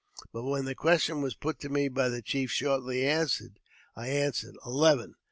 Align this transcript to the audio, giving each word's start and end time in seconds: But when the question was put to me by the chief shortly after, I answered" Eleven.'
But 0.33 0.45
when 0.45 0.65
the 0.65 0.73
question 0.73 1.21
was 1.21 1.35
put 1.35 1.59
to 1.59 1.69
me 1.69 1.87
by 1.87 2.09
the 2.09 2.23
chief 2.23 2.49
shortly 2.49 3.05
after, 3.05 3.49
I 3.95 4.07
answered" 4.07 4.55
Eleven.' 4.65 5.13